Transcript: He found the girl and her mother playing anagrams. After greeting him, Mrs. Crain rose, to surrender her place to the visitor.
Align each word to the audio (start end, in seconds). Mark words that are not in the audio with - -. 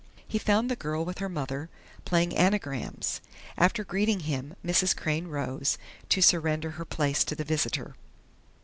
He 0.27 0.39
found 0.39 0.67
the 0.71 0.75
girl 0.75 1.07
and 1.07 1.19
her 1.19 1.29
mother 1.29 1.69
playing 2.05 2.35
anagrams. 2.35 3.21
After 3.55 3.83
greeting 3.83 4.21
him, 4.21 4.55
Mrs. 4.65 4.97
Crain 4.97 5.27
rose, 5.27 5.77
to 6.09 6.23
surrender 6.23 6.71
her 6.71 6.85
place 6.85 7.23
to 7.23 7.35
the 7.35 7.43
visitor. 7.43 7.93